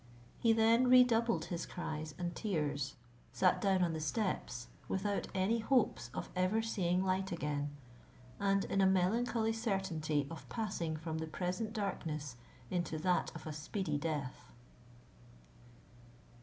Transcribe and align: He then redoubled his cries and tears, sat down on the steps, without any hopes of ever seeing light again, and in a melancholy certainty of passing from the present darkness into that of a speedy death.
He 0.39 0.51
then 0.51 0.87
redoubled 0.87 1.45
his 1.45 1.67
cries 1.67 2.15
and 2.17 2.35
tears, 2.35 2.95
sat 3.31 3.61
down 3.61 3.83
on 3.83 3.93
the 3.93 3.99
steps, 3.99 4.65
without 4.87 5.27
any 5.35 5.59
hopes 5.59 6.09
of 6.11 6.31
ever 6.35 6.63
seeing 6.63 7.03
light 7.05 7.31
again, 7.31 7.69
and 8.39 8.65
in 8.65 8.81
a 8.81 8.87
melancholy 8.87 9.53
certainty 9.53 10.25
of 10.31 10.49
passing 10.49 10.97
from 10.97 11.19
the 11.19 11.27
present 11.27 11.71
darkness 11.71 12.35
into 12.71 12.97
that 12.97 13.31
of 13.35 13.45
a 13.45 13.53
speedy 13.53 13.99
death. 13.99 14.49